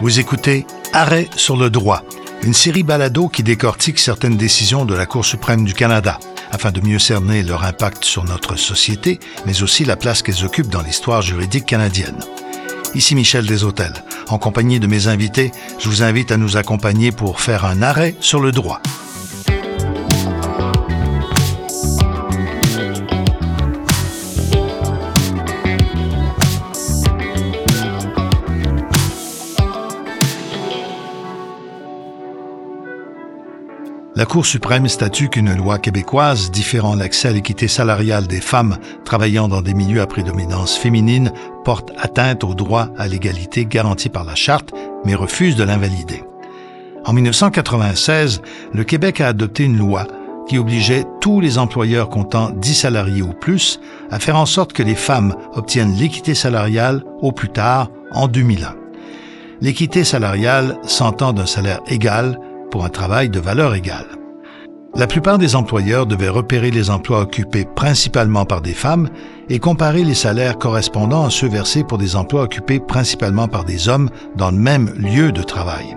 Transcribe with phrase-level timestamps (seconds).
[0.00, 2.04] Vous écoutez Arrêt sur le droit,
[2.42, 6.18] une série balado qui décortique certaines décisions de la Cour suprême du Canada
[6.50, 10.70] afin de mieux cerner leur impact sur notre société, mais aussi la place qu'elles occupent
[10.70, 12.18] dans l'histoire juridique canadienne.
[12.94, 14.02] Ici Michel Deshôtels.
[14.28, 18.16] En compagnie de mes invités, je vous invite à nous accompagner pour faire un arrêt
[18.20, 18.80] sur le droit.
[34.20, 39.48] La Cour suprême statue qu'une loi québécoise différant l'accès à l'équité salariale des femmes travaillant
[39.48, 41.32] dans des milieux à prédominance féminine
[41.64, 44.74] porte atteinte au droit à l'égalité garanti par la Charte,
[45.06, 46.22] mais refuse de l'invalider.
[47.06, 48.42] En 1996,
[48.74, 50.06] le Québec a adopté une loi
[50.46, 54.82] qui obligeait tous les employeurs comptant 10 salariés ou plus à faire en sorte que
[54.82, 58.74] les femmes obtiennent l'équité salariale au plus tard en 2001.
[59.62, 62.38] L'équité salariale s'entend d'un salaire égal
[62.70, 64.06] pour un travail de valeur égale.
[64.96, 69.08] La plupart des employeurs devaient repérer les emplois occupés principalement par des femmes
[69.48, 73.88] et comparer les salaires correspondant à ceux versés pour des emplois occupés principalement par des
[73.88, 75.96] hommes dans le même lieu de travail.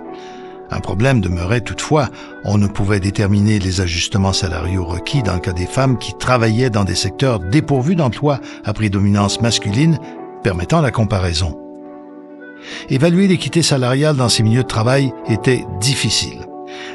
[0.70, 2.08] Un problème demeurait toutefois,
[2.44, 6.70] on ne pouvait déterminer les ajustements salariaux requis dans le cas des femmes qui travaillaient
[6.70, 9.98] dans des secteurs dépourvus d'emplois à prédominance masculine,
[10.42, 11.58] permettant la comparaison.
[12.88, 16.46] Évaluer l'équité salariale dans ces milieux de travail était difficile.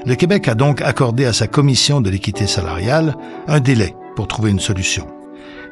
[0.05, 3.15] Le Québec a donc accordé à sa commission de l'équité salariale
[3.47, 5.07] un délai pour trouver une solution.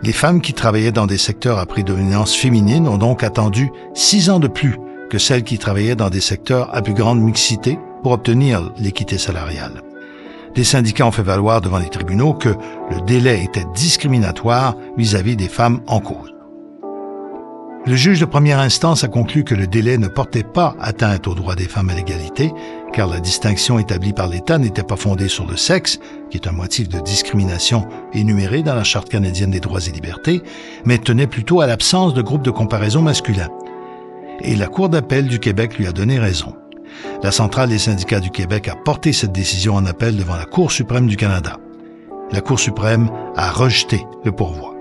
[0.04, 4.40] Les femmes qui travaillaient dans des secteurs à prédominance féminine ont donc attendu six ans
[4.40, 4.78] de plus
[5.10, 9.82] que celles qui travaillaient dans des secteurs à plus grande mixité pour obtenir l'équité salariale.
[10.54, 15.38] Des syndicats ont fait valoir devant les tribunaux que le délai était discriminatoire vis-à-vis -vis
[15.38, 16.34] des femmes en cause.
[17.88, 21.36] Le juge de première instance a conclu que le délai ne portait pas atteinte aux
[21.36, 22.52] droits des femmes à l'égalité,
[22.94, 26.52] car la distinction établie par l'État n'était pas fondée sur le sexe, qui est un
[26.52, 30.42] motif de discrimination énuméré dans la Charte canadienne des droits et libertés,
[30.86, 33.50] mais tenait plutôt à l'absence de groupe de comparaison masculin.
[34.42, 36.54] Et la Cour d'appel du Québec lui a donné raison.
[37.24, 40.72] La Centrale des syndicats du Québec a porté cette décision en appel devant la Cour
[40.72, 41.58] suprême du Canada.
[42.32, 44.77] La Cour suprême a rejeté le pourvoi.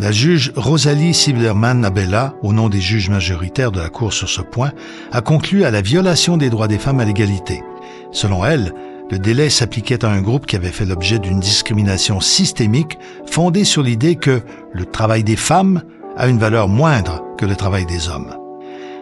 [0.00, 4.70] La juge Rosalie Siblerman-Abella, au nom des juges majoritaires de la Cour sur ce point,
[5.10, 7.64] a conclu à la violation des droits des femmes à l'égalité.
[8.12, 8.72] Selon elle,
[9.10, 13.82] le délai s'appliquait à un groupe qui avait fait l'objet d'une discrimination systémique fondée sur
[13.82, 14.40] l'idée que
[14.72, 15.82] le travail des femmes
[16.16, 18.36] a une valeur moindre que le travail des hommes.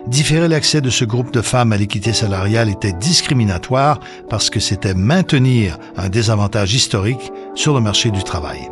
[0.06, 4.94] Différer l'accès de ce groupe de femmes à l'équité salariale était discriminatoire parce que c'était
[4.94, 8.70] maintenir un désavantage historique sur le marché du travail.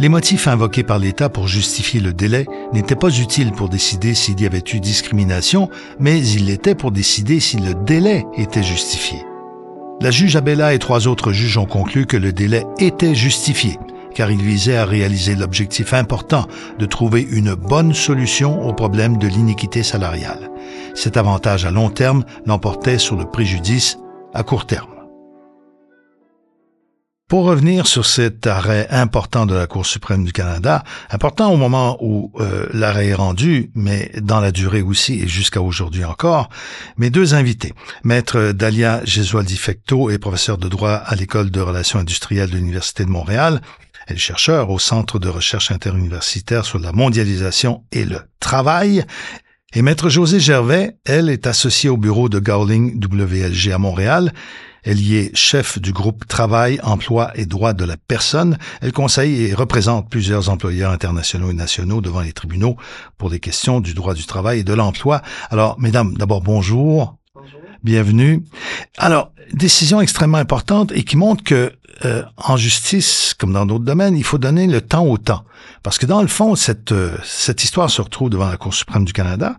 [0.00, 4.40] Les motifs invoqués par l'État pour justifier le délai n'étaient pas utiles pour décider s'il
[4.40, 9.18] y avait eu discrimination, mais ils l'étaient pour décider si le délai était justifié.
[10.00, 13.76] La juge Abella et trois autres juges ont conclu que le délai était justifié,
[14.14, 16.46] car il visait à réaliser l'objectif important
[16.78, 20.48] de trouver une bonne solution au problème de l'iniquité salariale.
[20.94, 23.98] Cet avantage à long terme l'emportait sur le préjudice
[24.32, 24.97] à court terme.
[27.28, 31.98] Pour revenir sur cet arrêt important de la Cour suprême du Canada, important au moment
[32.00, 36.48] où euh, l'arrêt est rendu, mais dans la durée aussi et jusqu'à aujourd'hui encore,
[36.96, 42.48] mes deux invités, maître Dalia Gesualdi-Fecto est professeur de droit à l'École de relations industrielles
[42.48, 43.60] de l'Université de Montréal,
[44.06, 49.04] elle est chercheur au Centre de recherche interuniversitaire sur la mondialisation et le travail,
[49.74, 54.32] et maître José Gervais, elle est associée au bureau de Gowling WLG à Montréal
[54.84, 58.58] elle y est chef du groupe Travail, Emploi et Droits de la personne.
[58.80, 62.76] Elle conseille et représente plusieurs employeurs internationaux et nationaux devant les tribunaux
[63.16, 65.22] pour les questions du droit du travail et de l'emploi.
[65.50, 67.16] Alors, mesdames, d'abord bonjour.
[67.34, 67.60] Bonjour.
[67.82, 68.44] Bienvenue.
[68.96, 71.72] Alors, décision extrêmement importante et qui montre que
[72.04, 75.44] euh, en justice, comme dans d'autres domaines, il faut donner le temps au temps.
[75.82, 79.04] Parce que dans le fond, cette, euh, cette histoire se retrouve devant la Cour suprême
[79.04, 79.56] du Canada,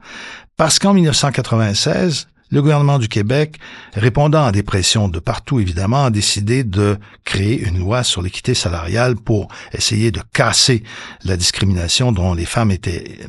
[0.56, 3.60] parce qu'en 1996, le gouvernement du Québec,
[3.94, 8.54] répondant à des pressions de partout évidemment, a décidé de créer une loi sur l'équité
[8.54, 10.84] salariale pour essayer de casser
[11.24, 13.20] la discrimination dont les femmes étaient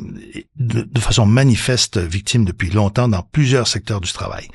[0.56, 4.48] de, façon manifeste victimes depuis longtemps dans plusieurs secteurs du travail.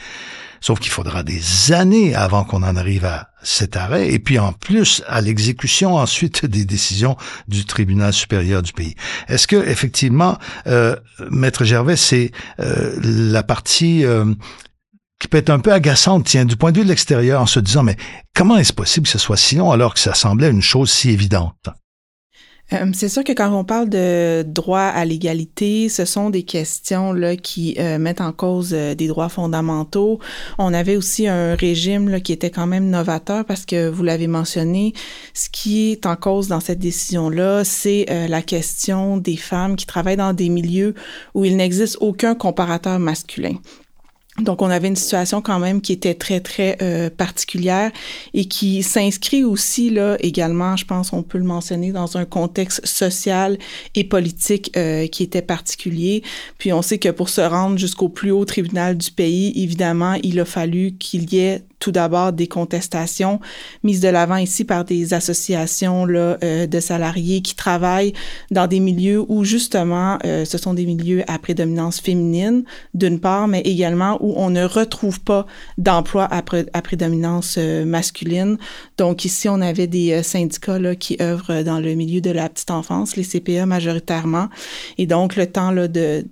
[0.61, 4.53] Sauf qu'il faudra des années avant qu'on en arrive à cet arrêt, et puis en
[4.53, 7.15] plus à l'exécution ensuite des décisions
[7.47, 8.95] du tribunal supérieur du pays.
[9.27, 10.37] Est-ce que effectivement,
[10.67, 10.95] euh,
[11.29, 14.25] maître Gervais, c'est euh, la partie euh,
[15.19, 17.59] qui peut être un peu agaçante, tiens, du point de vue de l'extérieur, en se
[17.59, 17.97] disant mais
[18.33, 21.09] comment est-ce possible que ce soit si long alors que ça semblait une chose si
[21.11, 21.69] évidente?
[22.73, 27.13] Euh, c'est sûr que quand on parle de droit à l'égalité, ce sont des questions
[27.13, 30.19] là qui euh, mettent en cause euh, des droits fondamentaux.
[30.57, 34.27] On avait aussi un régime là, qui était quand même novateur parce que vous l'avez
[34.27, 34.93] mentionné,
[35.33, 40.17] ce qui est en cause dans cette décision-là, c'est la question des femmes qui travaillent
[40.17, 40.95] dans des milieux
[41.33, 43.55] où il n'existe aucun comparateur masculin.
[44.41, 47.89] Donc, on avait une situation quand même qui était très, très euh, particulière
[48.33, 52.85] et qui s'inscrit aussi, là, également, je pense, on peut le mentionner, dans un contexte
[52.85, 53.57] social
[53.95, 56.21] et politique euh, qui était particulier.
[56.57, 60.37] Puis, on sait que pour se rendre jusqu'au plus haut tribunal du pays, évidemment, il
[60.41, 63.39] a fallu qu'il y ait tout d'abord des contestations
[63.83, 68.13] mises de l'avant ici par des associations euh, de salariés qui travaillent
[68.49, 72.63] dans des milieux où justement euh, ce sont des milieux à prédominance féminine
[72.95, 75.45] d'une part, mais également où on ne retrouve pas
[75.77, 76.41] d'emploi à,
[76.81, 78.57] prédominance euh, masculine.
[78.97, 83.15] Donc ici, on avait des syndicats qui œuvrent dans le milieu de la petite enfance,
[83.15, 84.49] les CPE majoritairement.
[84.97, 86.25] Et donc le temps de,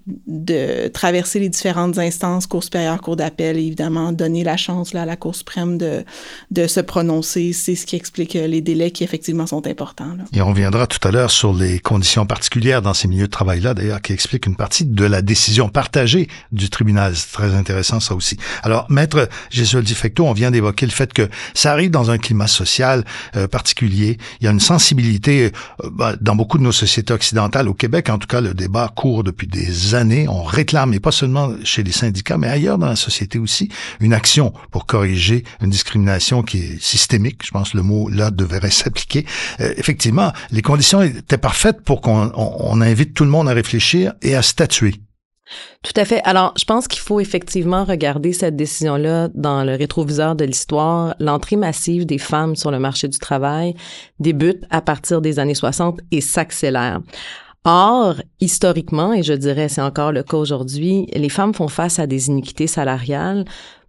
[0.88, 5.16] traverser les différentes instances, Cour supérieure, Cour d'appel, évidemment, donner la chance là, à la
[5.16, 5.36] Cour
[5.78, 7.54] de, se prononcer.
[7.54, 10.18] C'est ce qui explique euh, les délais qui effectivement sont importants.
[10.34, 13.74] Et on reviendra tout à l'heure sur les conditions particulières dans ces milieux de travail-là,
[13.74, 17.16] d'ailleurs, qui expliquent une partie de la décision partagée du tribunal.
[17.16, 18.38] C'est très intéressant, ça aussi.
[18.64, 22.48] Alors, Maître Jésus Fecto, on vient d'évoquer le fait que ça arrive dans un climat
[22.48, 23.04] social
[23.36, 24.18] euh, particulier.
[24.40, 25.52] Il y a une sensibilité
[25.84, 27.68] euh, bah, dans beaucoup de nos sociétés occidentales.
[27.68, 30.28] Au Québec, en tout cas, le débat court depuis des années.
[30.28, 33.70] On réclame, et pas seulement chez les syndicats, mais ailleurs dans la société aussi,
[34.00, 35.23] une action pour corriger
[35.62, 37.46] une discrimination qui est systémique.
[37.46, 39.26] Je pense que le mot là devrait s'appliquer.
[39.60, 44.36] Euh, effectivement, les conditions étaient parfaites pour qu'on invite tout le monde à réfléchir et
[44.36, 44.96] à statuer.
[45.84, 46.22] Tout à fait.
[46.24, 51.16] Alors, je pense qu'il faut effectivement regarder cette décision-là dans le rétroviseur de l'histoire.
[51.20, 53.76] L'entrée massive des femmes sur le marché du travail
[54.20, 57.02] débute à partir des années 60 et s'accélère.
[57.66, 62.08] Or, historiquement, et je dirais c'est encore le cas aujourd'hui, les femmes font face à
[62.08, 63.46] des iniquités salariales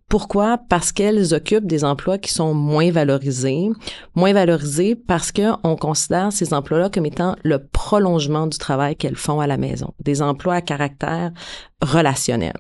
[0.09, 0.59] pourquoi?
[0.69, 3.71] Parce qu'elles occupent des emplois qui sont moins valorisés.
[4.15, 9.41] Moins valorisés parce qu'on considère ces emplois-là comme étant le prolongement du travail qu'elles font
[9.41, 9.93] à la maison.
[10.05, 11.33] Des emplois à caractère
[11.83, 12.55] relationnel.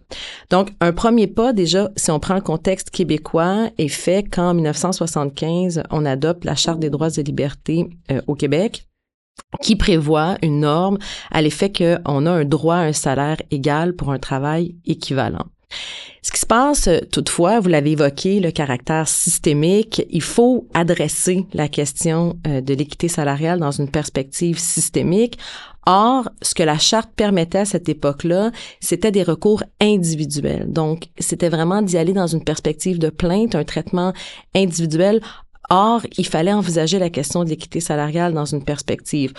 [0.50, 5.82] Donc, un premier pas, déjà, si on prend le contexte québécois, est fait qu'en 1975,
[5.90, 8.88] on adopte la Charte des droits et libertés euh, au Québec
[9.62, 10.98] qui prévoit une norme
[11.30, 15.46] à l'effet qu'on a un droit à un salaire égal pour un travail équivalent.
[16.22, 21.46] Ce qui se passe, euh, toutefois, vous l'avez évoqué, le caractère systémique, il faut adresser
[21.52, 25.38] la question euh, de l'équité salariale dans une perspective systémique.
[25.86, 30.72] Or, ce que la charte permettait à cette époque-là, c'était des recours individuels.
[30.72, 34.14] Donc, c'était vraiment d'y aller dans une perspective de plainte, un traitement
[34.54, 35.20] individuel.
[35.68, 39.34] Or, il fallait envisager la question de l'équité salariale dans une perspective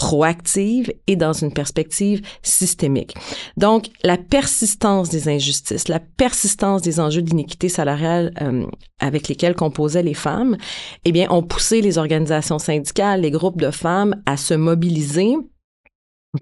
[0.00, 3.14] proactive et dans une perspective systémique.
[3.58, 8.64] Donc, la persistance des injustices, la persistance des enjeux d'iniquité salariale euh,
[8.98, 10.56] avec lesquels composaient les femmes,
[11.04, 15.34] eh bien, ont poussé les organisations syndicales, les groupes de femmes à se mobiliser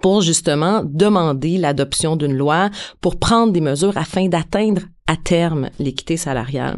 [0.00, 2.70] pour justement demander l'adoption d'une loi
[3.00, 6.76] pour prendre des mesures afin d'atteindre à terme l'équité salariale.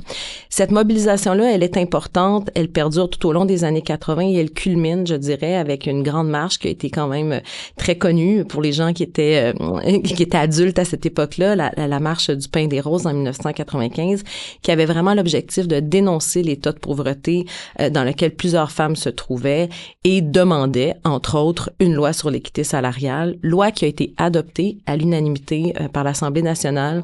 [0.49, 4.53] Cette mobilisation-là, elle est importante, elle perdure tout au long des années 80 et elle
[4.53, 7.41] culmine, je dirais, avec une grande marche qui a été quand même
[7.77, 12.01] très connue pour les gens qui étaient euh, qui étaient adultes à cette époque-là, la,
[12.01, 14.22] marche du pain des roses en 1995,
[14.63, 17.46] qui avait vraiment l'objectif de dénoncer l'état de pauvreté
[17.81, 19.69] euh, dans lequel plusieurs femmes se trouvaient
[20.05, 24.96] et demandait, entre autres, une loi sur l'équité salariale, loi qui a été adoptée à
[24.96, 27.03] l'unanimité euh, par l'Assemblée nationale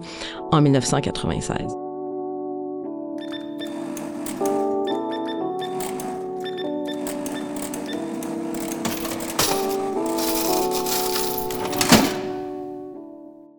[0.52, 1.15] en 1995.
[1.18, 1.85] 96.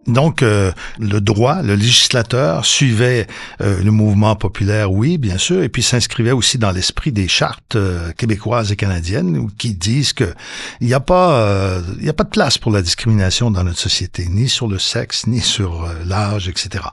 [0.08, 3.28] Donc, euh, le droit, le législateur suivait
[3.62, 7.76] euh, le mouvement populaire, oui, bien sûr, et puis s'inscrivait aussi dans l'esprit des chartes
[7.76, 10.34] euh, québécoises et canadiennes qui disent que
[10.80, 14.28] il n'y a pas, y a pas de place pour la discrimination dans notre société,
[14.30, 16.86] ni sur le sexe, ni sur l'âge, etc.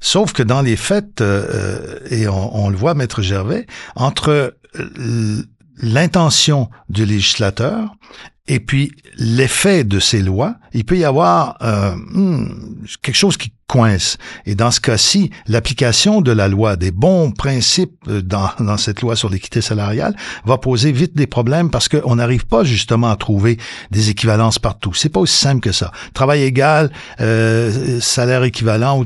[0.00, 1.22] Sauf que dans les faits,
[2.10, 4.56] et on, on, le voit, Maître Gervais, entre
[5.78, 7.94] l'intention du législateur
[8.48, 13.52] et puis l'effet de ces lois, il peut y avoir euh, hmm, quelque chose qui
[13.66, 14.16] coince.
[14.44, 19.00] Et dans ce cas-ci, l'application de la loi, des bons principes euh, dans, dans cette
[19.00, 23.16] loi sur l'équité salariale, va poser vite des problèmes parce qu'on n'arrive pas justement à
[23.16, 23.58] trouver
[23.90, 24.94] des équivalences partout.
[24.94, 25.90] C'est pas aussi simple que ça.
[26.14, 29.04] Travail égal, euh, salaire équivalent ou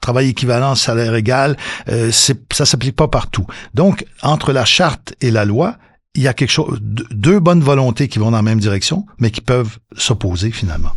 [0.00, 1.56] travail équivalent, salaire égal,
[1.88, 3.46] euh, ça s'applique pas partout.
[3.74, 5.76] Donc, entre la charte et la loi,
[6.14, 9.30] il y a quelque chose, deux bonnes volontés qui vont dans la même direction, mais
[9.30, 10.92] qui peuvent s'opposer finalement.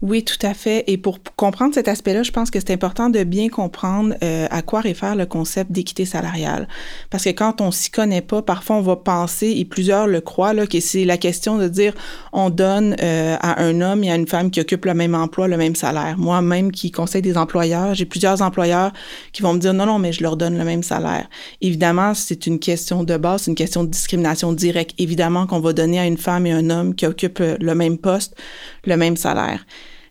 [0.00, 0.84] Oui, tout à fait.
[0.86, 4.62] Et pour comprendre cet aspect-là, je pense que c'est important de bien comprendre euh, à
[4.62, 6.68] quoi réfère le concept d'équité salariale.
[7.10, 10.52] Parce que quand on s'y connaît pas, parfois on va penser, et plusieurs le croient,
[10.52, 11.94] là, que c'est la question de dire
[12.32, 15.48] on donne euh, à un homme et à une femme qui occupent le même emploi
[15.48, 16.16] le même salaire.
[16.16, 18.92] Moi-même qui conseille des employeurs, j'ai plusieurs employeurs
[19.32, 21.28] qui vont me dire non, non, mais je leur donne le même salaire.
[21.60, 24.94] Évidemment, c'est une question de base, une question de discrimination directe.
[24.98, 28.36] Évidemment qu'on va donner à une femme et un homme qui occupent le même poste
[28.84, 29.64] le même salaire.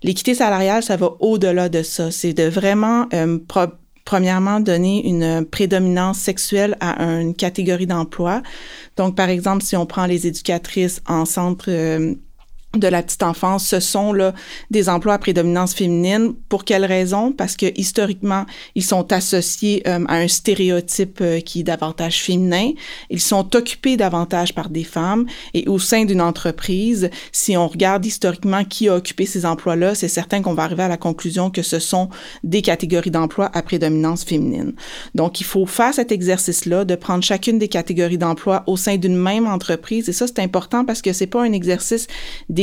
[0.03, 2.11] L'équité salariale, ça va au-delà de ça.
[2.11, 3.37] C'est de vraiment, euh,
[4.05, 8.41] premièrement, donner une prédominance sexuelle à une catégorie d'emploi.
[8.95, 12.15] Donc, par exemple, si on prend les éducatrices en centre euh,
[12.77, 14.33] de la petite enfance, ce sont là
[14.71, 16.33] des emplois à prédominance féminine.
[16.49, 17.31] Pour quelles raisons?
[17.31, 22.71] Parce que historiquement, ils sont associés euh, à un stéréotype euh, qui est davantage féminin.
[23.09, 25.25] Ils sont occupés davantage par des femmes.
[25.53, 30.07] Et au sein d'une entreprise, si on regarde historiquement qui a occupé ces emplois-là, c'est
[30.07, 32.09] certain qu'on va arriver à la conclusion que ce sont
[32.43, 34.73] des catégories d'emplois à prédominance féminine.
[35.15, 39.15] Donc, il faut faire cet exercice-là de prendre chacune des catégories d'emplois au sein d'une
[39.15, 40.09] même entreprise.
[40.09, 42.07] Et ça, c'est important parce que c'est pas un exercice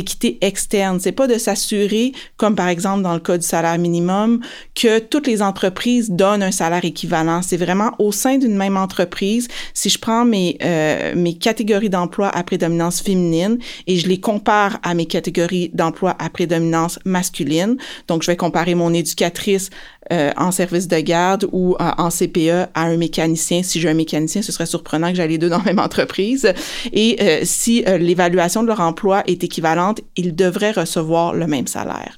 [0.04, 1.00] d'équité externe.
[1.00, 4.40] C'est pas de s'assurer, comme par exemple dans le cas du salaire minimum,
[4.74, 7.40] que toutes les entreprises donnent un salaire équivalent.
[7.40, 9.48] C'est vraiment au sein d'une même entreprise.
[9.72, 14.78] Si je prends mes euh, mes catégories d'emploi à prédominance féminine et je les compare
[14.82, 17.76] à mes catégories d'emploi à prédominance masculine,
[18.08, 19.70] donc je vais comparer mon éducatrice
[20.12, 23.62] euh, en service de garde ou euh, en CPE à un mécanicien.
[23.62, 26.52] Si j'ai un mécanicien, ce serait surprenant que j'aille les deux dans la même entreprise.
[26.92, 29.83] Et si l'évaluation de leur emploi est équivalente,
[30.16, 32.16] ils devraient recevoir le même salaire.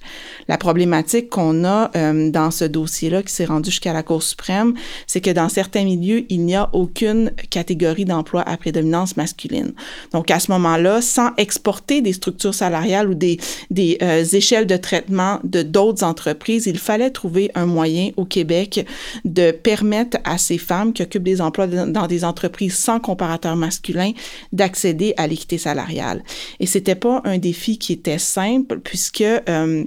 [0.49, 1.91] La problématique qu'on a
[2.31, 4.75] dans ce dossier-là qui s'est rendu jusqu'à la Cour suprême,
[5.07, 9.73] c'est que dans certains milieux, il n'y a aucune catégorie d'emploi à prédominance masculine.
[10.13, 13.39] Donc à ce moment-là, sans exporter des structures salariales ou des,
[13.71, 13.99] des
[14.37, 18.87] échelles de traitement de d'autres entreprises, il fallait trouver un moyen au Québec
[19.25, 24.13] de permettre à ces femmes qui occupent des emplois dans des entreprises sans comparateur masculin
[24.53, 26.23] d'accéder à l'équité salariale.
[26.61, 29.85] Et c'était pas un défi qui était simple puisque euh,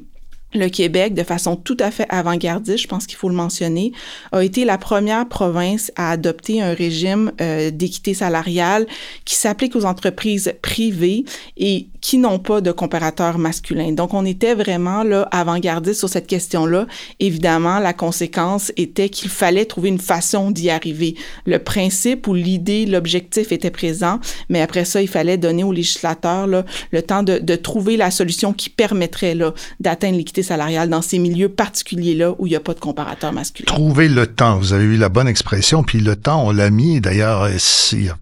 [0.54, 3.92] le Québec, de façon tout à fait avant-gardiste, je pense qu'il faut le mentionner,
[4.32, 8.88] a été la première province à adopter un régime euh, d'équité salariale
[9.26, 11.26] qui s'applique aux entreprises privées
[11.58, 13.92] et qui n'ont pas de comparateur masculin.
[13.92, 16.88] Donc, on était vraiment là avant-gardiste sur cette question-là.
[17.20, 21.16] Évidemment, la conséquence était qu'il fallait trouver une façon d'y arriver.
[21.46, 26.48] Le principe ou l'idée, l'objectif était présent, mais après ça, il fallait donner aux législateurs
[26.48, 29.38] là, le temps de, de trouver la solution qui permettrait
[29.80, 33.66] d'atteindre l'équité salariale dans ces milieux particuliers-là où il n'y a pas de comparateur masculin.
[33.68, 34.58] Trouver le temps.
[34.58, 37.02] Vous avez eu la bonne expression, puis le temps, on l'a mis.
[37.02, 38.14] D'ailleurs, il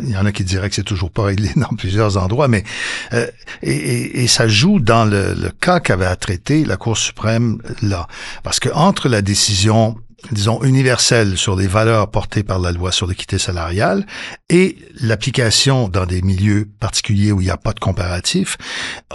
[0.00, 2.64] il y en a qui diraient que c'est toujours pas réglé dans plusieurs endroits, mais
[3.12, 3.26] euh,
[3.62, 8.06] et, et, ça joue dans le, le cas qu'avait à traiter la Cour suprême là,
[8.42, 9.96] parce que entre la décision
[10.32, 14.04] disons, universelle sur les valeurs portées par la loi sur l'équité salariale
[14.50, 18.56] et l'application dans des milieux particuliers où il n'y a pas de comparatif,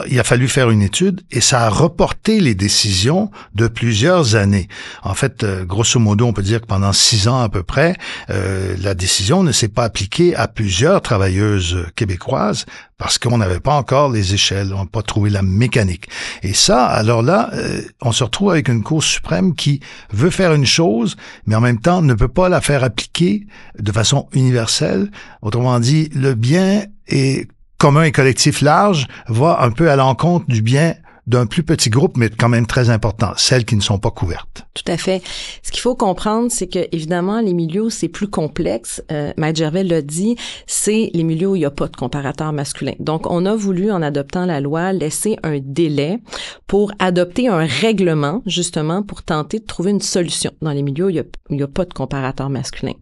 [0.07, 4.67] il a fallu faire une étude et ça a reporté les décisions de plusieurs années.
[5.03, 7.95] En fait, euh, grosso modo, on peut dire que pendant six ans à peu près,
[8.29, 12.65] euh, la décision ne s'est pas appliquée à plusieurs travailleuses québécoises
[12.97, 16.07] parce qu'on n'avait pas encore les échelles, on n'a pas trouvé la mécanique.
[16.41, 19.79] Et ça, alors là, euh, on se retrouve avec une Cour suprême qui
[20.12, 23.45] veut faire une chose, mais en même temps ne peut pas la faire appliquer
[23.79, 25.09] de façon universelle.
[25.41, 27.47] Autrement dit, le bien est
[27.77, 30.95] commun et collectif large va un peu à l'encontre du bien
[31.25, 34.65] d'un plus petit groupe, mais quand même très important, celles qui ne sont pas couvertes.
[34.74, 35.22] Tout à fait.
[35.62, 39.01] Ce qu'il faut comprendre, c'est que évidemment les milieux c'est plus complexe.
[39.12, 40.36] Euh, Maître Gervais l'a dit,
[40.68, 42.94] c'est les milieux où il n'y a pas de comparateur masculin.
[43.00, 46.20] Donc on a voulu, en adoptant la loi, laisser un délai
[46.68, 51.10] pour adopter un règlement justement pour tenter de trouver une solution dans les milieux où
[51.10, 52.94] il n'y a, a, pas de comparateur masculin.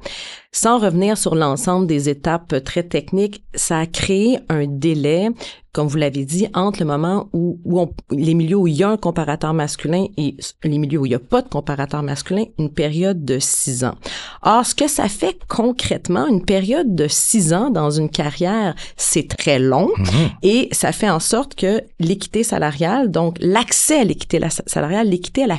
[0.52, 5.30] Sans revenir sur l'ensemble des étapes très techniques, ça a créé un délai
[5.74, 8.90] comme vous l'avez dit, entre le moment où, où les milieux où il y a
[8.90, 12.70] un comparateur masculin et les milieux où il n'y a pas de comparateur masculin, une
[12.70, 13.96] période de six ans.
[14.42, 19.30] Or, ce que ça fait concrètement, une période de six ans dans une carrière, c'est
[19.30, 20.30] très long mm-hmm.
[20.44, 25.48] et ça fait en sorte que l'équité salariale, donc l'accès à l'équité salariale, l'équité à
[25.48, 25.58] la,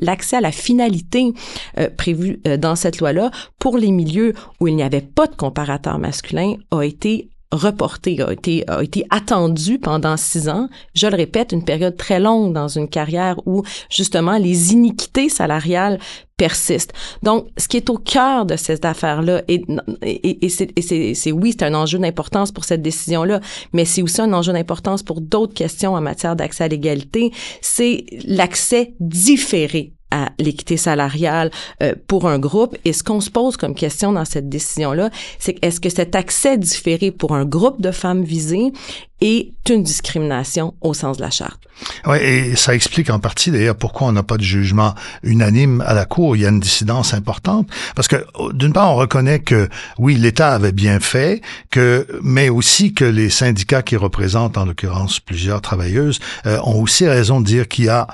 [0.00, 1.32] l'accès à la finalité
[1.78, 5.34] euh, prévue euh, dans cette loi-là pour les milieux où il n'y avait pas de
[5.34, 10.68] comparateur masculin a été reporté, a été, a été attendu pendant six ans.
[10.94, 15.98] Je le répète, une période très longue dans une carrière où justement les iniquités salariales
[16.36, 16.92] persistent.
[17.22, 19.64] Donc, ce qui est au cœur de cette affaire-là, et,
[20.02, 23.40] et, et c'est oui, c'est un enjeu d'importance pour cette décision-là,
[23.72, 28.04] mais c'est aussi un enjeu d'importance pour d'autres questions en matière d'accès à l'égalité, c'est
[28.24, 31.50] l'accès différé à l'équité salariale
[31.82, 32.76] euh, pour un groupe.
[32.84, 36.56] Et ce qu'on se pose comme question dans cette décision-là, c'est est-ce que cet accès
[36.56, 38.72] différé pour un groupe de femmes visées
[39.20, 41.60] est une discrimination au sens de la charte.
[42.06, 45.94] Oui, et ça explique en partie d'ailleurs pourquoi on n'a pas de jugement unanime à
[45.94, 46.36] la Cour.
[46.36, 48.16] Il y a une dissidence importante parce que
[48.52, 53.30] d'une part, on reconnaît que oui, l'État avait bien fait, que mais aussi que les
[53.30, 57.88] syndicats qui représentent en l'occurrence plusieurs travailleuses euh, ont aussi raison de dire qu'il y
[57.88, 58.06] a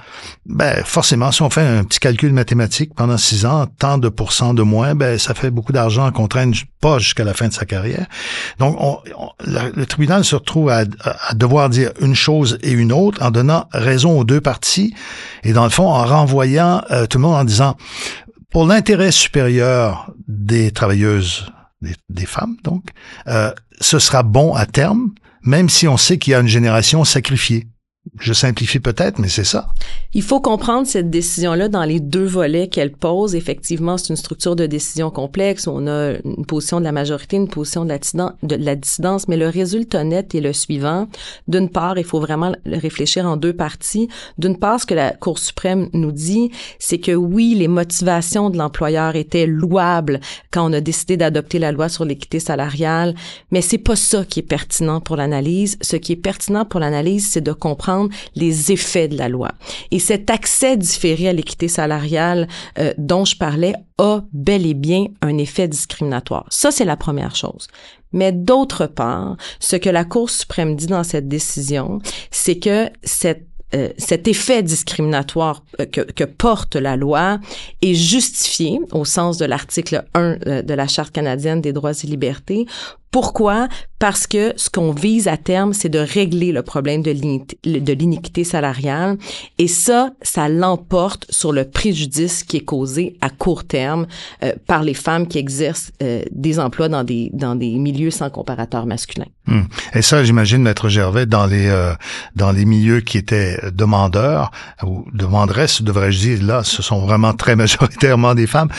[0.47, 4.53] ben forcément si on fait un petit calcul mathématique pendant six ans, tant de pourcents
[4.53, 7.65] de moins, ben ça fait beaucoup d'argent qu'on traîne pas jusqu'à la fin de sa
[7.65, 8.07] carrière.
[8.59, 8.99] Donc on,
[9.47, 13.69] le tribunal se retrouve à à devoir dire une chose et une autre en donnant
[13.73, 14.95] raison aux deux parties
[15.43, 17.77] et dans le fond en renvoyant euh, tout le monde en disant
[18.51, 21.51] pour l'intérêt supérieur des travailleuses,
[22.09, 22.91] des, femmes donc,
[23.27, 25.11] euh, ce sera bon à terme,
[25.43, 27.67] même si on sait qu'il y a une génération sacrifiée.
[28.21, 29.69] Je simplifie peut-être, mais c'est ça.
[30.13, 33.35] Il faut comprendre cette décision-là dans les deux volets qu'elle pose.
[33.35, 35.67] Effectivement, c'est une structure de décision complexe.
[35.67, 37.99] On a une position de la majorité, une position de la,
[38.43, 41.09] de la dissidence, mais le résultat net est le suivant.
[41.49, 44.09] D'une part, il faut vraiment réfléchir en deux parties.
[44.37, 48.59] D'une part, ce que la Cour suprême nous dit, c'est que oui, les motivations de
[48.59, 50.21] l'employeur étaient louables
[50.51, 53.15] quand on a décidé d'adopter la loi sur l'équité salariale,
[53.51, 55.79] mais c'est pas ça qui est pertinent pour l'analyse.
[55.81, 57.94] Ce qui est pertinent pour l'analyse, c'est de comprendre
[58.35, 59.53] les effets de la loi.
[59.91, 62.49] Et cet accès différé à l'équité salariale
[62.79, 66.47] euh, dont je parlais a bel et bien un effet discriminatoire.
[66.51, 67.69] Ça, c'est la première chose.
[68.13, 72.89] Mais d'autre part, ce que la Cour suprême dit dans cette décision, c'est que
[73.75, 77.41] euh, cet effet discriminatoire euh, que, porte la loi
[77.83, 82.67] est justifié au sens de l'article 1 de la Charte canadienne des droits et libertés
[83.14, 83.68] pourquoi?
[84.00, 87.12] Parce que ce qu'on vise à terme, c'est de régler le problème de
[87.92, 89.18] l'iniquité salariale.
[89.56, 94.09] Et ça, ça l'emporte sur le préjudice qui est causé à court terme
[94.42, 97.31] euh, par les femmes qui exercent euh, des emplois dans des,
[97.79, 99.27] milieux sans comparateur masculin.
[99.46, 99.62] Hmm.
[99.94, 101.92] Et ça, j'imagine, Maître Gervais, dans les, euh,
[102.35, 104.50] dans les milieux qui étaient demandeurs,
[104.83, 108.70] ou demanderesses, devrais-je dire, là, ce sont vraiment très majoritairement des femmes.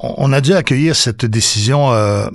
[0.00, 2.26] On a dû accueillir cette décision euh,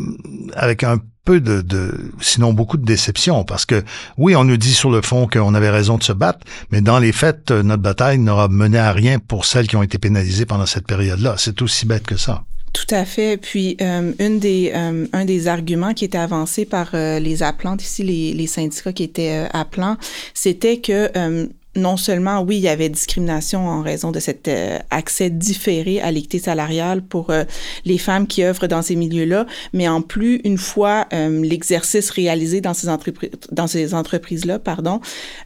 [0.54, 3.84] avec un peu de, sinon beaucoup de déception, parce que
[4.18, 6.40] oui, on nous dit sur le fond qu'on avait raison de se battre,
[6.72, 9.98] mais dans les faits, notre bataille n'aura mené à rien pour celles qui ont été
[9.98, 11.36] pénalisées pendant cette période-là.
[11.38, 12.44] C'est aussi bête que ça.
[12.72, 13.38] Tout à fait.
[13.38, 18.04] Puis, euh, une des, euh, un des arguments qui était avancé par les appelantes ici,
[18.04, 19.98] les syndicats qui étaient appelants,
[20.34, 25.30] c'était que non seulement, oui, il y avait discrimination en raison de cet euh, accès
[25.30, 27.44] différé à l'équité salariale pour euh,
[27.86, 32.60] les femmes qui œuvrent dans ces milieux-là, mais en plus, une fois euh, l'exercice réalisé
[32.62, 35.00] dans ces entreprises, dans ces entreprises-là, pardon,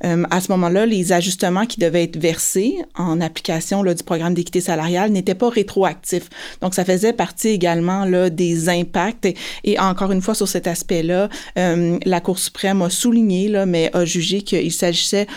[0.03, 4.61] à ce moment-là, les ajustements qui devaient être versés en application là, du programme d'équité
[4.61, 6.29] salariale n'étaient pas rétroactifs.
[6.61, 9.27] Donc, ça faisait partie également là des impacts.
[9.63, 14.05] Et, encore une fois, sur cet aspect-là, la Cour suprême a souligné là, mais a
[14.05, 15.27] jugé qu'il s'agissait,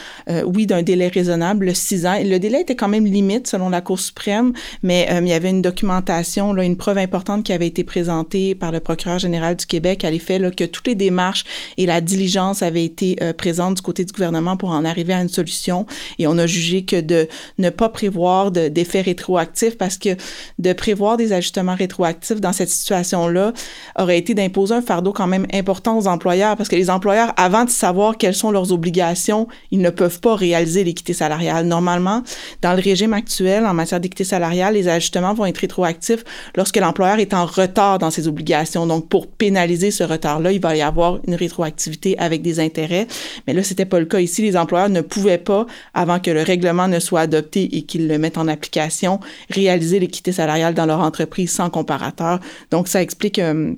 [0.47, 2.19] oui, d'un délai raisonnable, six ans.
[2.23, 5.51] Le délai était quand même limite selon la Cour suprême, mais euh, il y avait
[5.51, 10.05] une documentation, une preuve importante qui avait été présentée par le procureur général du Québec
[10.05, 11.45] à l'effet que toutes les démarches
[11.77, 15.23] et la diligence avaient été euh, présentes du côté du gouvernement pour en arriver à
[15.23, 15.87] une solution.
[16.19, 20.11] Et on a jugé que de ne pas prévoir d'effets rétroactifs parce que
[20.59, 23.53] de prévoir des ajustements rétroactifs dans cette situation-là
[23.99, 27.65] aurait été d'imposer un fardeau quand même important aux employeurs parce que les employeurs, avant
[27.65, 31.67] de savoir quelles sont leurs obligations, ils ne peuvent pas réaliser l'équité salariale.
[31.67, 32.23] Normalement,
[32.63, 36.25] dans le régime actuel, en matière d'équité salariale, les ajustements vont être rétroactifs
[36.57, 38.87] lorsque l'employeur est en retard dans ses obligations.
[38.87, 43.07] Donc, pour pénaliser ce retard-là, il va y avoir une rétroactivité avec des intérêts.
[43.47, 44.43] Mais là, c'était pas le cas ici.
[44.43, 48.19] Les employeurs ne pouvaient pas, avant que le règlement ne soit adopté et qu'ils le
[48.19, 52.41] mettent en application, réaliser l'équité salariale dans leur entreprise sans comparateur.
[52.71, 53.75] Donc, ça explique euh,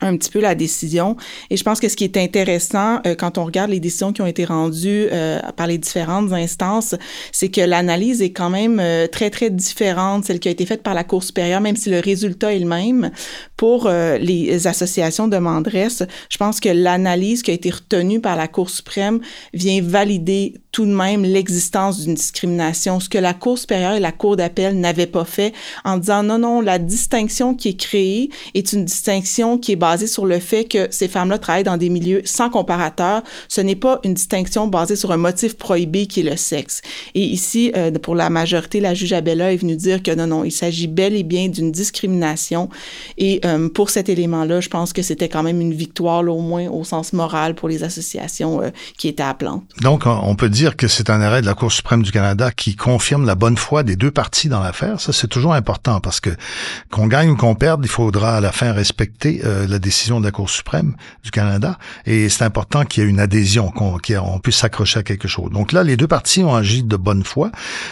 [0.00, 1.16] un petit peu la décision.
[1.48, 4.20] Et je pense que ce qui est intéressant euh, quand on regarde les décisions qui
[4.20, 6.94] ont été rendues euh, par les différentes instances,
[7.32, 10.82] c'est que l'analyse est quand même euh, très, très différente, celle qui a été faite
[10.82, 13.10] par la Cour supérieure, même si le résultat est le même.
[13.56, 18.48] Pour les associations de mandresses, je pense que l'analyse qui a été retenue par la
[18.48, 19.20] Cour suprême
[19.54, 24.12] vient valider tout de même l'existence d'une discrimination, ce que la Cour supérieure et la
[24.12, 25.54] Cour d'appel n'avaient pas fait
[25.86, 30.08] en disant non, non, la distinction qui est créée est une distinction qui est basé
[30.08, 33.22] sur le fait que ces femmes-là travaillent dans des milieux sans comparateur.
[33.46, 36.82] Ce n'est pas une distinction basée sur un motif prohibé qui est le sexe.
[37.14, 40.42] Et ici, euh, pour la majorité, la juge Abella est venue dire que non, non,
[40.42, 42.68] il s'agit bel et bien d'une discrimination.
[43.16, 46.40] Et euh, pour cet élément-là, je pense que c'était quand même une victoire, là, au
[46.40, 49.62] moins au sens moral, pour les associations euh, qui étaient appelantes.
[49.82, 52.74] Donc, on peut dire que c'est un arrêt de la Cour suprême du Canada qui
[52.74, 55.00] confirme la bonne foi des deux parties dans l'affaire.
[55.00, 56.30] Ça, c'est toujours important parce que
[56.90, 59.42] qu'on gagne ou qu'on perde, il faudra à la fin respecter
[59.76, 61.78] la décision de la Cour suprême du Canada.
[62.06, 63.98] Et c'est important qu'il y ait une adhésion, qu'on
[64.38, 65.50] puisse s'accrocher à quelque chose.
[65.50, 67.50] Donc là, les deux parties ont agi de bonne foi.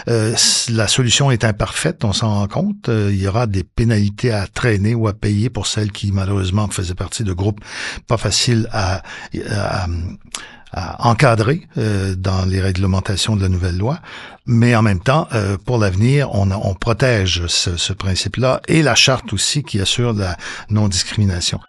[0.08, 0.34] Euh,
[0.70, 2.88] la solution est imparfaite, on s'en rend compte.
[2.88, 6.68] Euh, il y aura des pénalités à traîner ou à payer pour celles qui malheureusement
[6.68, 7.60] faisaient partie de groupes
[8.06, 9.02] pas faciles à,
[10.98, 14.00] encadrer euh, dans les réglementations de la nouvelle loi,
[14.44, 15.28] mais en même temps,
[15.64, 20.36] pour l'avenir, on, on, protège ce, ce principe-là et la charte aussi qui assure la
[20.70, 21.60] non-discrimination.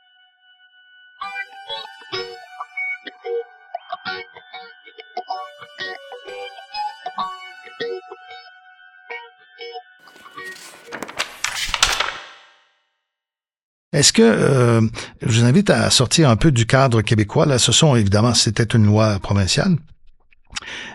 [13.96, 14.82] Est-ce que euh,
[15.22, 17.46] je vous invite à sortir un peu du cadre québécois?
[17.46, 19.78] Là, ce sont évidemment, c'était une loi provinciale.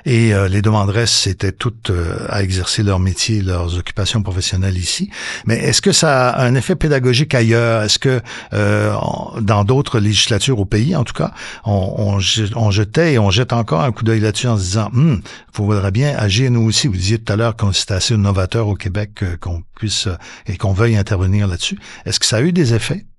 [0.07, 5.11] Et euh, les demanderesses étaient toutes euh, à exercer leur métier, leurs occupations professionnelles ici.
[5.47, 7.83] Mais est-ce que ça a un effet pédagogique ailleurs?
[7.83, 8.21] Est-ce que
[8.53, 8.95] euh,
[9.41, 11.33] dans d'autres législatures au pays, en tout cas,
[11.65, 12.17] on,
[12.55, 15.91] on, jetait et on jette encore un coup d'œil là-dessus en se disant, hum, faudrait
[15.91, 16.87] bien agir nous aussi.
[16.89, 20.09] Vous disiez tout à l'heure qu'on c'était assez novateur au Québec qu'on puisse
[20.47, 21.79] et qu'on veuille intervenir là-dessus.
[22.05, 23.05] Est-ce que ça a eu des effets?
[23.05, 23.10] euh,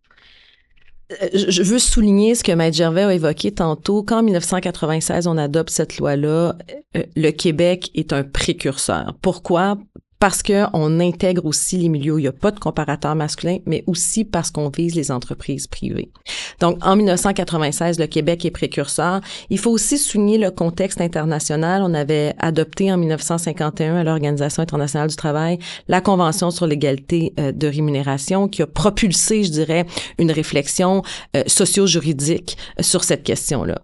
[1.33, 4.03] je veux souligner ce que Maître Gervais a évoqué tantôt.
[4.03, 6.55] Quand en 1996, on adopte cette loi-là,
[6.95, 9.15] euh, le Québec est un précurseur.
[9.21, 9.77] Pourquoi?
[10.21, 14.23] Parce qu'on intègre aussi les milieux il n'y a pas de comparateur masculin, mais aussi
[14.23, 16.11] parce qu'on vise les entreprises privées.
[16.59, 19.21] Donc, en 1996, le Québec est précurseur.
[19.49, 21.81] Il faut aussi souligner le contexte international.
[21.83, 25.57] On avait adopté en 1951 à l'Organisation internationale du travail
[25.87, 29.85] la Convention sur l'égalité euh, de rémunération qui a propulsé, je dirais,
[30.19, 31.01] une réflexion
[31.35, 33.81] euh, socio-juridique euh, sur cette question-là.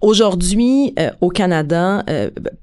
[0.00, 2.04] Aujourd'hui, au Canada,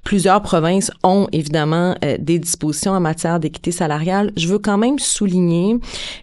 [0.04, 5.80] plusieurs provinces ont évidemment des dispositions en matière d'équité salariale, je veux quand même souligner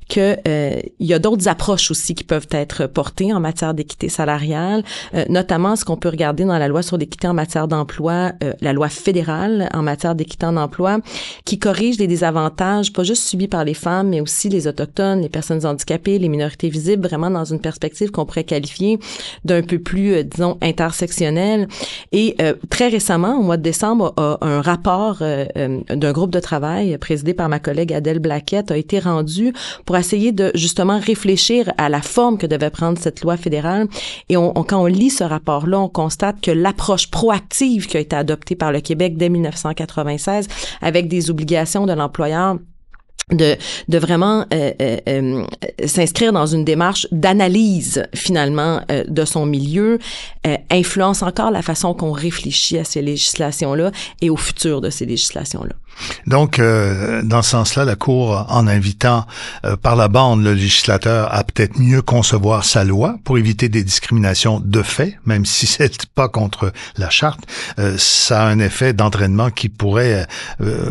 [0.08, 4.08] que euh, il y a d'autres approches aussi qui peuvent être portées en matière d'équité
[4.08, 8.32] salariale, euh, notamment ce qu'on peut regarder dans la loi sur l'équité en matière d'emploi,
[8.42, 10.98] euh, la loi fédérale en matière d'équité en emploi,
[11.44, 15.28] qui corrige les désavantages pas juste subis par les femmes, mais aussi les autochtones, les
[15.28, 18.98] personnes handicapées, les minorités visibles, vraiment dans une perspective qu'on pourrait qualifier
[19.44, 21.68] d'un peu plus, disons, intersectionnelle.
[22.12, 22.36] Et
[22.70, 27.48] très récemment, au mois de décembre, un rapport d'un groupe de travail travail présidé par
[27.48, 29.52] ma collègue Adèle Blaquette a été rendu
[29.86, 33.88] pour essayer de justement réfléchir à la forme que devait prendre cette loi fédérale.
[34.28, 38.14] Et on, quand on lit ce rapport-là, on constate que l'approche proactive qui a été
[38.14, 40.46] adoptée par le Québec dès 1996
[40.80, 42.56] avec des obligations de l'employeur
[43.30, 43.56] de,
[43.88, 45.44] de vraiment euh, euh, euh,
[45.86, 49.98] s'inscrire dans une démarche d'analyse finalement de son milieu
[50.70, 53.90] influence encore la façon qu'on réfléchit à ces législations-là
[54.20, 55.74] et au futur de ces législations-là.
[56.26, 59.26] Donc, dans ce sens-là, la Cour, en invitant
[59.82, 64.60] par la bande le législateur à peut-être mieux concevoir sa loi pour éviter des discriminations
[64.60, 67.40] de fait, même si c'est pas contre la charte,
[67.96, 70.26] ça a un effet d'entraînement qui pourrait,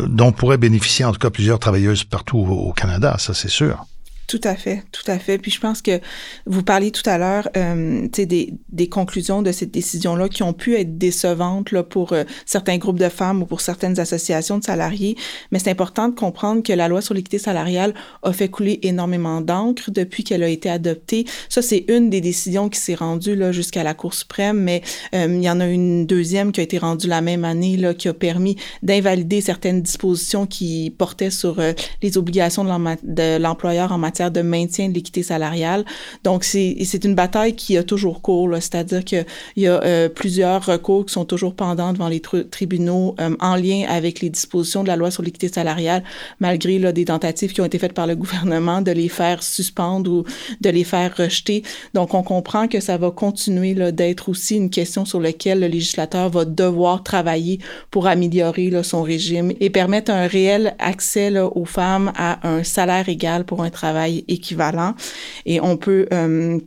[0.06, 3.86] dont pourraient bénéficier en tout cas plusieurs travailleuses partout au, Canada, ça c'est sûr.
[4.26, 5.36] Tout à fait, tout à fait.
[5.36, 6.00] Puis je pense que
[6.46, 10.76] vous parliez tout à l'heure, euh, des, des conclusions de cette décision-là qui ont pu
[10.76, 15.16] être décevantes là, pour euh, certains groupes de femmes ou pour certaines associations de salariés.
[15.52, 19.42] Mais c'est important de comprendre que la loi sur l'équité salariale a fait couler énormément
[19.42, 21.26] d'encre depuis qu'elle a été adoptée.
[21.50, 24.82] Ça, c'est une des décisions qui s'est rendue là jusqu'à la Cour suprême, mais
[25.14, 27.92] euh, il y en a une deuxième qui a été rendue la même année là,
[27.92, 33.98] qui a permis d'invalider certaines dispositions qui portaient sur euh, les obligations de l'employeur en
[33.98, 35.84] matière de maintien de l'équité salariale.
[36.22, 41.06] Donc, c'est une bataille qui a toujours cours, c'est-à-dire qu'il y a euh, plusieurs recours
[41.06, 44.96] qui sont toujours pendants devant les tribunaux euh, en lien avec les dispositions de la
[44.96, 46.02] loi sur l'équité salariale,
[46.40, 50.24] malgré des tentatives qui ont été faites par le gouvernement de les faire suspendre ou
[50.60, 51.62] de les faire rejeter.
[51.94, 56.30] Donc, on comprend que ça va continuer d'être aussi une question sur laquelle le législateur
[56.30, 57.58] va devoir travailler
[57.90, 63.44] pour améliorer son régime et permettre un réel accès aux femmes à un salaire égal
[63.44, 64.94] pour un travail équivalent.
[65.46, 66.58] Et on peut euh,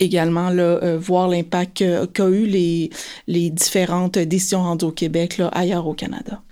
[0.00, 2.90] également euh, voir l'impact qu'a eu les,
[3.26, 6.42] les différentes décisions rendues au Québec là, ailleurs au Canada.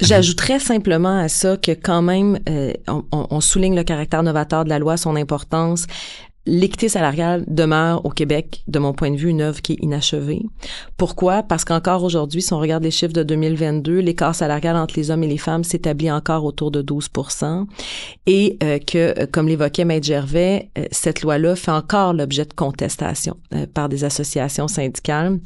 [0.00, 4.68] J'ajouterais simplement à ça que quand même, euh, on, on, souligne le caractère novateur de
[4.68, 5.86] la loi, son importance.
[6.46, 10.42] L'équité salariale demeure au Québec, de mon point de vue, une œuvre qui est inachevée.
[10.96, 11.42] Pourquoi?
[11.42, 15.22] Parce qu'encore aujourd'hui, si on regarde les chiffres de 2022, l'écart salarial entre les hommes
[15.22, 17.08] et les femmes s'établit encore autour de 12
[18.26, 22.52] et euh, que, euh, comme l'évoquait Maître Gervais, euh, cette loi-là fait encore l'objet de
[22.52, 23.36] contestation
[23.74, 25.38] par des associations syndicales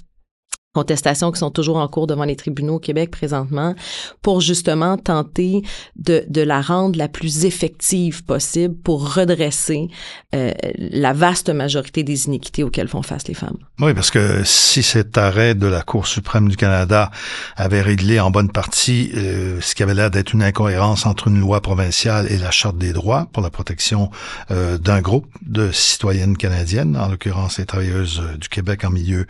[0.76, 3.74] contestations qui sont toujours en cours devant les tribunaux au Québec présentement
[4.20, 5.62] pour justement tenter
[5.96, 9.88] de, de la rendre la plus effective possible pour redresser
[10.34, 13.56] euh, la vaste majorité des iniquités auxquelles font face les femmes.
[13.80, 17.10] Oui, parce que si cet arrêt de la Cour suprême du Canada
[17.56, 21.40] avait réglé en bonne partie euh, ce qui avait l'air d'être une incohérence entre une
[21.40, 24.10] loi provinciale et la Charte des droits pour la protection
[24.50, 29.26] euh, d'un groupe de citoyennes canadiennes, en l'occurrence les travailleuses du Québec en milieu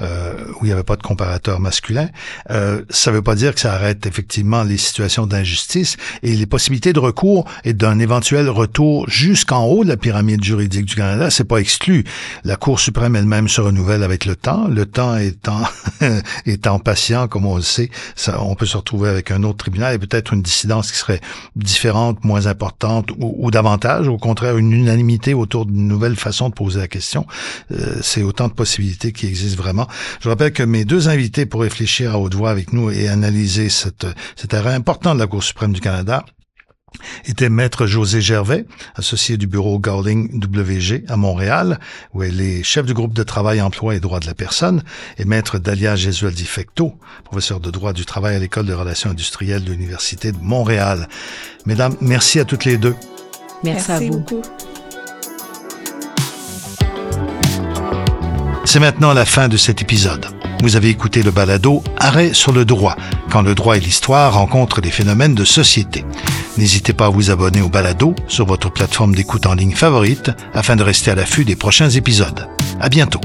[0.00, 2.08] où il y avait de comparateur masculin,
[2.50, 6.46] euh, ça ne veut pas dire que ça arrête effectivement les situations d'injustice et les
[6.46, 11.30] possibilités de recours et d'un éventuel retour jusqu'en haut de la pyramide juridique du Canada,
[11.30, 12.04] c'est pas exclu.
[12.44, 14.68] La Cour suprême elle-même se renouvelle avec le temps.
[14.68, 15.62] Le temps étant
[16.46, 19.94] étant patient, comme on le sait, ça, on peut se retrouver avec un autre tribunal
[19.94, 21.20] et peut-être une dissidence qui serait
[21.56, 26.54] différente, moins importante ou, ou davantage, au contraire une unanimité autour d'une nouvelle façon de
[26.54, 27.26] poser la question.
[27.72, 29.86] Euh, c'est autant de possibilités qui existent vraiment.
[30.20, 33.68] Je rappelle que mes deux invités pour réfléchir à haute voix avec nous et analyser
[33.68, 34.06] cette,
[34.36, 36.24] cet arrêt important de la Cour suprême du Canada
[37.24, 41.78] était maître José Gervais, associé du bureau Gowling WG à Montréal,
[42.14, 44.82] où elle est chef du groupe de travail emploi et droits de la personne,
[45.18, 49.64] et maître Dalia Gesualdi Fecto, professeur de droit du travail à l'École de relations industrielles
[49.64, 51.08] de l'Université de Montréal.
[51.64, 52.96] Mesdames, merci à toutes les deux.
[53.62, 54.10] Merci, à vous.
[54.10, 54.42] Beaucoup.
[58.64, 60.39] C'est maintenant la fin de cet épisode.
[60.62, 62.96] Vous avez écouté le balado Arrêt sur le droit,
[63.30, 66.04] quand le droit et l'histoire rencontrent des phénomènes de société.
[66.58, 70.76] N'hésitez pas à vous abonner au balado sur votre plateforme d'écoute en ligne favorite afin
[70.76, 72.46] de rester à l'affût des prochains épisodes.
[72.78, 73.20] À bientôt.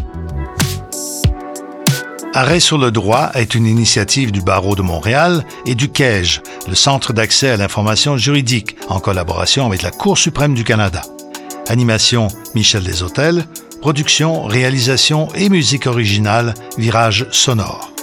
[2.34, 6.76] Arrêt sur le droit est une initiative du Barreau de Montréal et du CAEJ, le
[6.76, 11.02] Centre d'accès à l'information juridique, en collaboration avec la Cour suprême du Canada.
[11.68, 13.46] Animation Michel Deshôtels,
[13.86, 17.95] Production, réalisation et musique originale, Virage sonore.